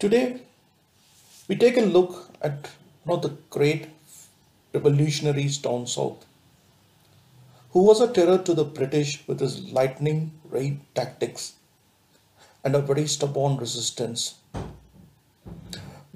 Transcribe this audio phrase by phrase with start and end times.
[0.00, 0.42] Today,
[1.48, 2.70] we take a look at
[3.02, 3.88] one of the great
[4.72, 6.24] revolutionaries down south,
[7.72, 11.54] who was a terror to the British with his lightning raid tactics
[12.62, 14.36] and a very stubborn resistance.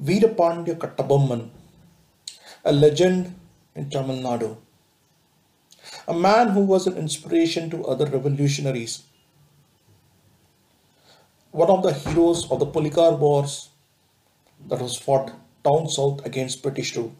[0.00, 1.50] Veerapandya Kattabomman,
[2.64, 3.34] a legend
[3.74, 4.58] in Tamil Nadu,
[6.06, 9.02] a man who was an inspiration to other revolutionaries,
[11.50, 13.70] one of the heroes of the Polygar Wars
[14.68, 15.32] that was fought
[15.64, 17.14] down south against British rule.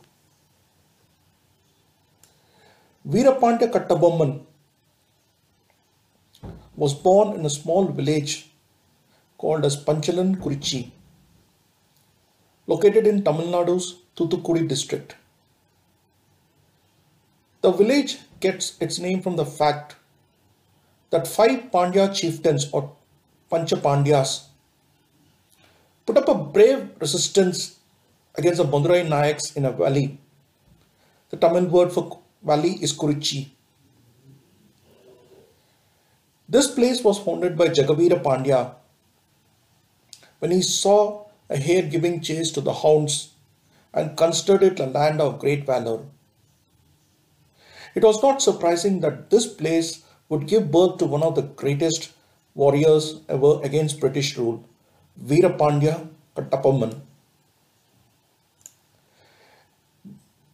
[3.08, 4.44] Veerapandya Kattabomman
[6.76, 8.50] was born in a small village
[9.38, 10.90] called as Panchalan Kurichi,
[12.66, 15.16] located in Tamil Nadu's Thuthukudi district.
[17.60, 19.96] The village gets its name from the fact
[21.10, 22.96] that five Pandya chieftains or
[23.50, 24.46] Pancha Pandyas
[26.06, 27.78] put up a brave resistance
[28.34, 30.18] against the Madurai Nayaks in a valley.
[31.30, 33.50] The Tamil word for valley is Kurichi.
[36.48, 38.74] This place was founded by Jagaveera Pandya
[40.40, 43.32] when he saw a hare giving chase to the hounds
[43.94, 46.00] and considered it a land of great valor.
[47.94, 52.12] It was not surprising that this place would give birth to one of the greatest
[52.54, 54.64] warriors ever against British rule,
[55.20, 57.00] Veerapandya Kattabomman.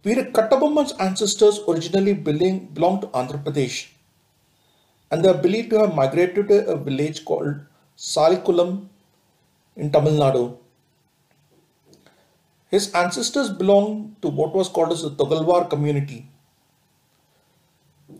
[0.04, 3.88] Veera Kattabomman's ancestors originally belonged to Andhra Pradesh
[5.10, 7.60] and they are believed to have migrated to a village called
[7.96, 8.88] Salikulam
[9.76, 10.58] in Tamil Nadu.
[12.70, 16.28] His ancestors belonged to what was called as the Togalwar community,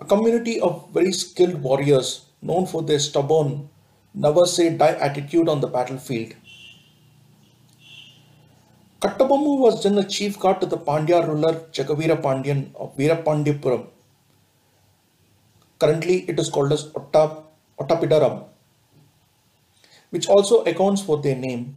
[0.00, 3.68] a community of very skilled warriors known for their stubborn,
[4.14, 6.34] never say die attitude on the battlefield.
[9.00, 13.86] Kattabommu was then the chief guard to the Pandya ruler Jagaveera Pandyan of Veerapandyapuram.
[15.78, 17.44] Currently it is called as Otta,
[17.78, 18.46] Ottapidaram,
[20.10, 21.76] which also accounts for their name.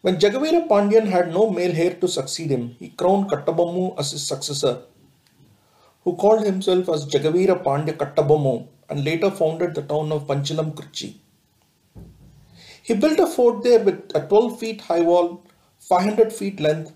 [0.00, 4.26] When Jagaveera Pandyan had no male heir to succeed him, he crowned Kattabommu as his
[4.26, 4.82] successor,
[6.02, 11.10] who called himself as Jagaveera Pandya Kattabommu and later founded the town of Panchalam Kurchi.
[12.82, 15.42] He built a fort there with a 12 feet high wall,
[15.80, 16.92] 500 feet length,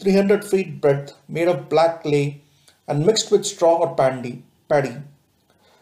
[0.00, 2.42] 300 feet breadth, made of black clay
[2.86, 4.42] and mixed with straw or paddy.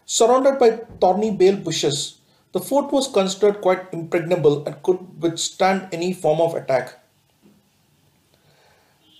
[0.05, 0.69] Surrounded by
[1.01, 2.19] thorny bale bushes,
[2.53, 7.03] the fort was considered quite impregnable and could withstand any form of attack.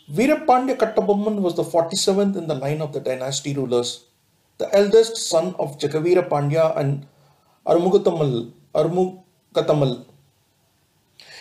[0.10, 4.06] Veerapandya Kattabomman was the 47th in the line of the dynasty rulers,
[4.58, 7.06] the eldest son of Jagaveera Pandya and
[7.66, 8.52] Armugatamal.
[8.74, 10.06] Armugatamal.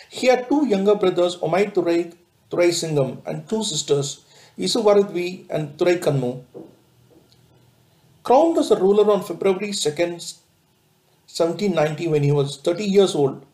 [0.09, 2.13] He had two younger brothers, Omai Turai,
[2.49, 4.23] Turai Singam, and two sisters,
[4.57, 6.43] Isuvaradvi and Turai Kanmu.
[8.23, 10.37] Crowned as a ruler on February 2nd,
[11.27, 13.45] 1790, when he was 30 years old,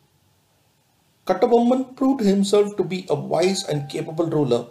[1.26, 4.66] Kattabomman proved himself to be a wise and capable ruler.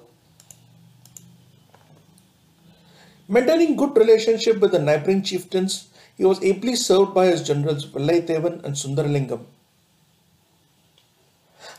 [3.29, 8.63] Maintaining good relationship with the neighboring chieftains, he was ably served by his generals Vellaithevan
[8.65, 9.45] and Sundaralingam.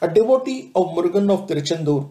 [0.00, 2.10] A devotee of Murugan of Tiruchendur,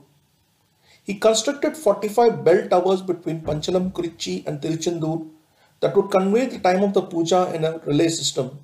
[1.03, 5.27] he constructed 45 bell towers between Panchalam, Kurichi and Tiruchendur
[5.79, 8.59] that would convey the time of the puja in a relay system.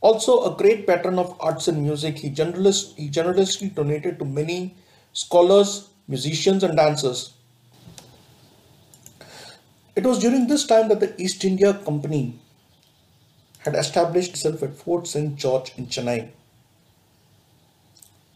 [0.00, 4.74] Also a great patron of arts and music, he, he generously donated to many
[5.12, 7.34] scholars, musicians and dancers.
[9.98, 12.38] It was during this time that the East India Company
[13.64, 15.34] had established itself at Fort St.
[15.34, 16.28] George in Chennai,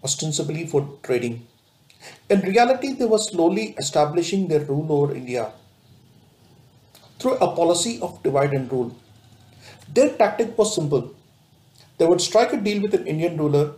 [0.02, 1.46] ostensibly for trading.
[2.28, 5.52] In reality, they were slowly establishing their rule over India
[7.20, 8.96] through a policy of divide and rule.
[9.94, 11.14] Their tactic was simple.
[11.98, 13.74] They would strike a deal with an Indian ruler,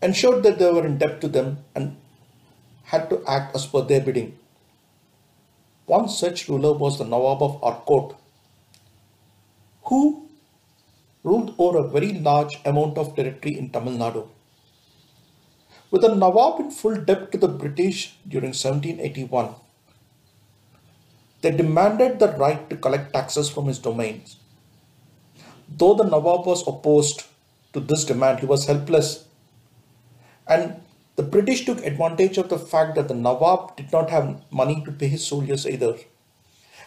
[0.00, 1.96] ensured that they were in debt to them, and
[2.84, 4.38] had to act as per their bidding.
[5.90, 8.16] One such ruler was the Nawab of Arcot,
[9.86, 10.28] who
[11.24, 14.28] ruled over a very large amount of territory in Tamil Nadu.
[15.90, 19.48] With the Nawab in full debt to the British during 1781,
[21.40, 24.36] they demanded the right to collect taxes from his domains.
[25.68, 27.24] Though the Nawab was opposed
[27.72, 29.24] to this demand, he was helpless.
[30.46, 30.80] And
[31.20, 34.90] the British took advantage of the fact that the Nawab did not have money to
[34.90, 35.96] pay his soldiers either.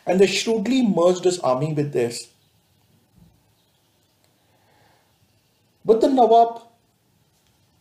[0.07, 2.30] And they shrewdly merged his army with theirs.
[5.85, 6.63] With the Nawab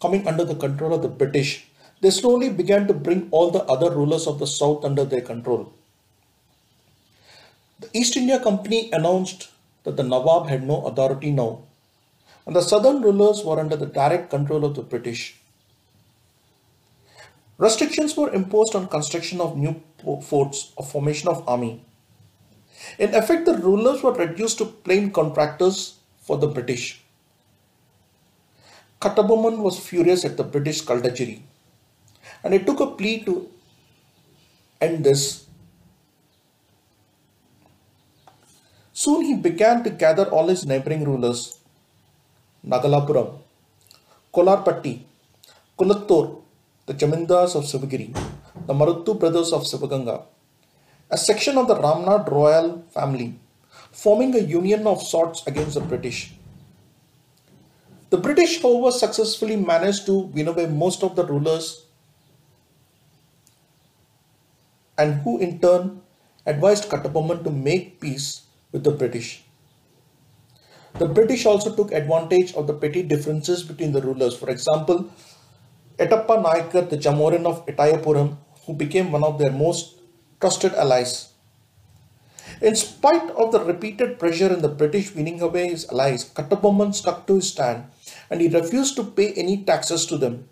[0.02, 1.68] coming under the control of the British,
[2.02, 5.72] they slowly began to bring all the other rulers of the south under their control.
[7.80, 9.48] The East India Company announced
[9.84, 11.62] that the Nawab had no authority now,
[12.44, 15.38] and the southern rulers were under the direct control of the British.
[17.62, 19.80] Restrictions were imposed on construction of new
[20.20, 21.84] forts or formation of army.
[22.98, 27.04] In effect, the rulers were reduced to plain contractors for the British.
[29.00, 31.44] Kattabomman was furious at the British skullduggery
[32.42, 33.48] and he took a plea to
[34.80, 35.46] end this.
[38.92, 41.60] Soon he began to gather all his neighboring rulers
[42.66, 43.38] Nagalapuram,
[44.34, 45.02] Kolarpatti,
[45.78, 46.41] Kulattur,
[46.86, 48.12] the Jamindars of Sivagiri,
[48.66, 50.24] the Maruttu brothers of Sivaganga,
[51.10, 53.38] a section of the Ramnad royal family,
[53.92, 56.34] forming a union of sorts against the British.
[58.10, 61.86] The British, however, successfully managed to win away most of the rulers
[64.98, 66.02] and who in turn
[66.46, 68.42] advised Kattabomman to make peace
[68.72, 69.44] with the British.
[70.98, 74.36] The British also took advantage of the petty differences between the rulers.
[74.36, 75.10] For example,
[76.02, 80.00] Etappa Nayakar, the Jamorin of Etayapuram, who became one of their most
[80.40, 81.28] trusted allies.
[82.60, 87.26] In spite of the repeated pressure in the British winning away his allies, Kattabomman stuck
[87.28, 87.84] to his stand
[88.28, 90.48] and he refused to pay any taxes to them.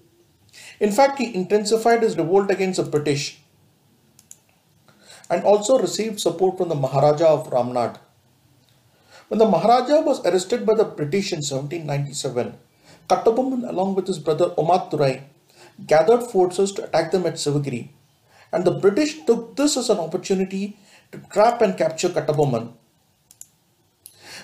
[0.78, 3.42] In fact, he intensified his revolt against the British
[5.28, 7.98] and also received support from the Maharaja of Ramnad.
[9.26, 12.54] When the Maharaja was arrested by the British in 1797,
[13.08, 14.90] Kattabomman along with his brother Omat
[15.86, 17.90] gathered forces to attack them at Sivagiri
[18.52, 20.78] and the British took this as an opportunity
[21.12, 22.72] to trap and capture Kattabomman.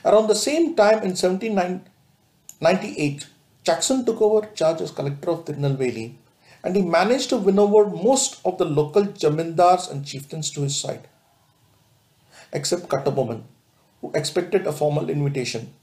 [0.04, 3.26] Around the same time in 1798,
[3.64, 6.14] Jackson took over charge as collector of Tirunelveli
[6.62, 10.76] and he managed to win over most of the local jamindars and chieftains to his
[10.76, 11.08] side,
[12.52, 13.42] except Kattabomman,
[14.00, 15.74] who expected a formal invitation.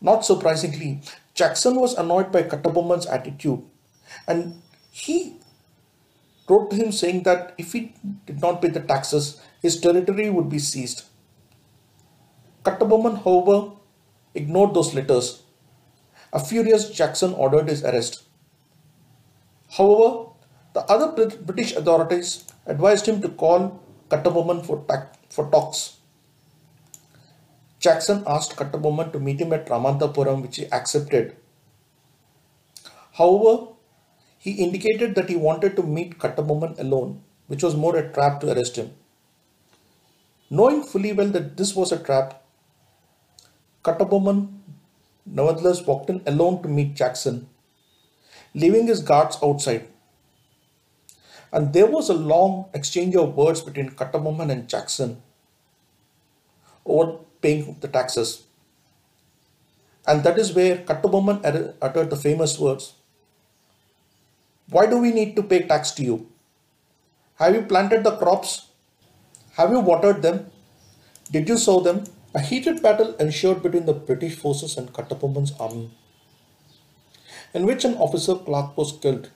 [0.00, 1.00] Not surprisingly,
[1.34, 3.62] Jackson was annoyed by Kattabomman's attitude
[4.26, 5.36] and he
[6.48, 7.94] wrote to him saying that if he
[8.26, 11.04] did not pay the taxes, his territory would be seized.
[12.64, 13.72] Kattabomman, however,
[14.34, 15.42] ignored those letters.
[16.32, 18.24] A furious Jackson ordered his arrest.
[19.70, 20.30] However,
[20.74, 24.84] the other British authorities advised him to call Kattabomman for,
[25.30, 25.96] for talks.
[27.78, 31.36] Jackson asked Kattabomman to meet him at Ramantapuram, which he accepted.
[33.12, 33.68] However,
[34.38, 38.52] he indicated that he wanted to meet Kattabomman alone, which was more a trap to
[38.52, 38.92] arrest him.
[40.50, 42.42] Knowing fully well that this was a trap,
[43.84, 44.58] Kattabomman
[45.24, 47.48] nevertheless walked in alone to meet Jackson
[48.56, 49.86] leaving his guards outside.
[51.52, 55.22] And there was a long exchange of words between Kattabomman and Jackson
[56.84, 58.44] over paying the taxes.
[60.06, 62.94] And that is where Kattabomman uttered the famous words
[64.70, 66.28] Why do we need to pay tax to you?
[67.36, 68.68] Have you planted the crops?
[69.52, 70.50] Have you watered them?
[71.30, 72.04] Did you sow them?
[72.34, 75.90] A heated battle ensued between the British forces and Kattabomman's army
[77.54, 79.30] in which an officer Clark was killed.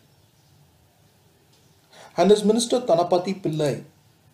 [2.17, 3.85] And his minister Tanapati Pillai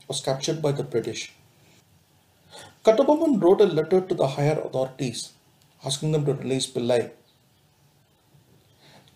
[0.09, 1.33] was captured by the British.
[2.85, 5.33] Kattabomman wrote a letter to the higher authorities
[5.85, 7.11] asking them to release Pillai.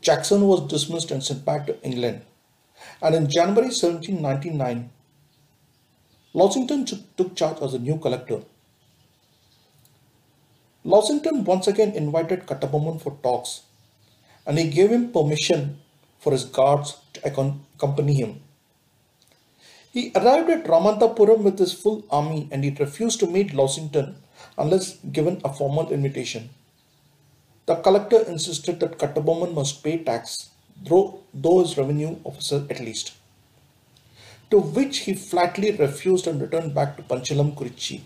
[0.00, 2.22] Jackson was dismissed and sent back to England.
[3.02, 4.90] And in January 1799,
[6.34, 8.42] Lushington took charge as a new collector.
[10.84, 13.62] Lushington once again invited Kattabomman for talks
[14.46, 15.78] and he gave him permission
[16.18, 18.40] for his guards to accompany him.
[19.92, 24.14] He arrived at Ramantapuram with his full army and he refused to meet Lushington
[24.56, 26.50] unless given a formal invitation.
[27.70, 30.50] The collector insisted that Kattabomman must pay tax,
[30.82, 33.12] though, though his revenue officer at least.
[34.50, 38.00] To which he flatly refused and returned back to Panchalam Kurichi.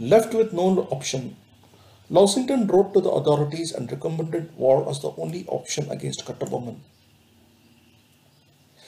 [0.00, 1.36] Left with no option,
[2.10, 6.78] Lushington wrote to the authorities and recommended war as the only option against Kattabomman.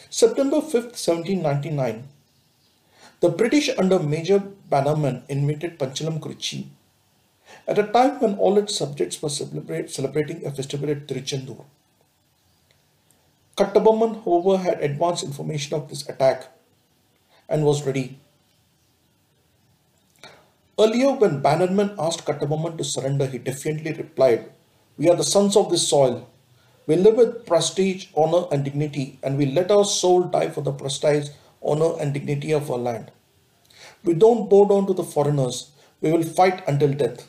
[0.09, 2.09] September 5, 1799,
[3.21, 4.39] the British under Major
[4.71, 6.69] Bannerman invaded Panchalam Kurichi
[7.67, 11.65] at a time when all its subjects were celebrating a festival at Tiruchendur.
[13.57, 16.49] Kattabomman, however, had advance information of this attack
[17.49, 18.19] and was ready
[20.79, 24.51] Earlier, when Bannerman asked Kattabomman to surrender, he defiantly replied,
[24.99, 26.29] We are the sons of this soil.
[26.87, 30.73] We live with prestige, honor, and dignity, and we let our soul die for the
[30.73, 31.31] prestige,
[31.63, 33.11] honor, and dignity of our land.
[34.05, 35.71] We don't bow down to the foreigners.
[36.03, 37.27] We will fight until death.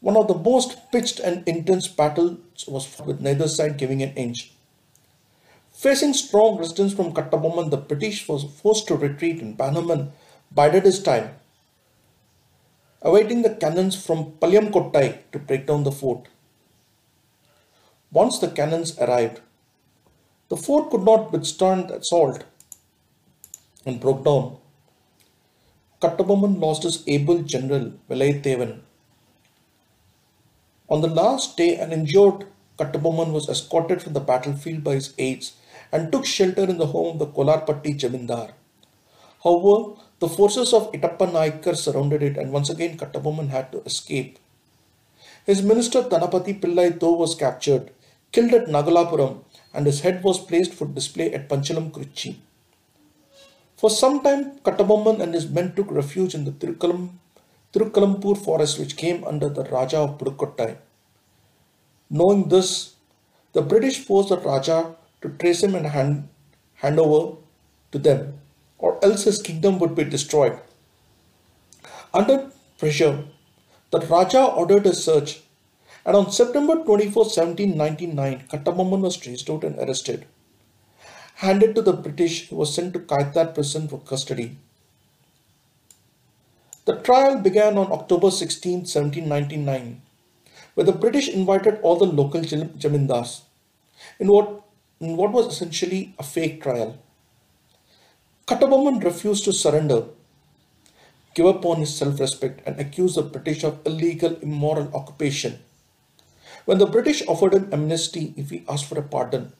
[0.00, 4.12] One of the most pitched and intense battles was fought with neither side giving an
[4.14, 4.52] inch.
[5.72, 10.12] Facing strong resistance from Kattabomman, the British was forced to retreat and Bannerman
[10.52, 11.30] bided his time,
[13.02, 16.28] awaiting the cannons from Palayamkottai to break down the fort.
[18.10, 19.40] Once the cannons arrived,
[20.48, 22.44] the fort could not withstand the assault
[23.84, 24.56] and broke down.
[26.00, 28.80] Kattabomman lost his able general Velaythevan
[30.88, 32.46] on the last day, an injured
[32.78, 35.54] Kattabomman was escorted from the battlefield by his aides
[35.90, 38.52] and took shelter in the home of the Kolarpatti Jamindar.
[39.42, 44.38] However, the forces of Itappa Naikar surrounded it and once again Kattabomman had to escape.
[45.44, 47.90] His minister Dhanapati Pillai though was captured,
[48.32, 52.36] killed at Nagalapuram and his head was placed for display at Panchalam Kurichi.
[53.76, 57.10] For some time, Kattabomman and his men took refuge in the Tirukalam
[57.76, 60.78] Tirukalampur forest which came under the Raja of Pudukottai.
[62.08, 62.94] Knowing this,
[63.52, 66.28] the British forced the Raja to trace him and hand,
[66.76, 67.36] hand over
[67.92, 68.40] to them,
[68.78, 70.58] or else his kingdom would be destroyed.
[72.14, 73.24] Under pressure,
[73.90, 75.42] the Raja ordered a search,
[76.06, 80.24] and on September 24, 1799, Kattabomman was traced out and arrested.
[81.34, 84.56] Handed to the British, he was sent to Kaitar prison for custody.
[86.86, 90.02] The trial began on October 16, 1799,
[90.74, 93.40] where the British invited all the local jamindars
[94.20, 94.62] in what,
[95.00, 96.96] in what was essentially a fake trial.
[98.46, 100.04] Kattabomman refused to surrender,
[101.34, 105.58] give up on his self-respect and accused the British of illegal immoral occupation.
[106.66, 109.54] When the British offered him amnesty if he asked for a pardon,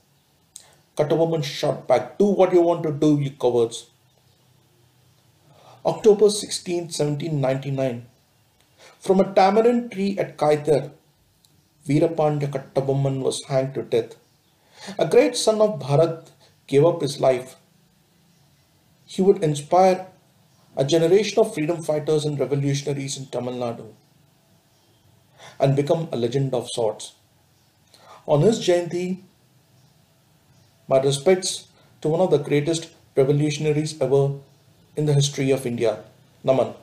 [0.96, 3.90] Kattabomman shot back, do what you want to do, you cowards.
[5.86, 8.06] October 16, 1799.
[8.98, 10.90] From a tamarind tree at Kaitar,
[11.86, 14.16] Veerapandya Kattabomman was hanged to death.
[14.98, 16.30] A great son of Bharat
[16.66, 17.54] gave up his life.
[19.04, 20.08] He would inspire
[20.76, 23.86] a generation of freedom fighters and revolutionaries in Tamil Nadu
[25.60, 27.14] and become a legend of sorts.
[28.26, 29.22] On his Jayanti,
[30.88, 31.68] my respects
[32.00, 34.40] to one of the greatest revolutionaries ever
[34.96, 36.00] in the history of India.
[36.44, 36.74] Naman.